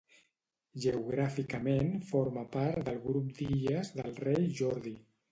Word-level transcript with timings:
Geogràficament 0.85 1.91
forma 2.11 2.45
part 2.55 2.81
del 2.87 2.97
grup 3.03 3.27
d'illes 3.41 3.93
del 3.99 4.17
Rei 4.23 4.49
Jordi. 4.61 4.95